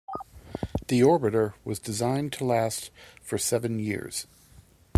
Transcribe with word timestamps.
The 0.87 1.01
orbiter 1.01 1.53
was 1.63 1.77
designed 1.77 2.33
to 2.33 2.43
last 2.43 2.89
for 3.21 3.37
seven 3.37 3.77
years. 3.77 4.25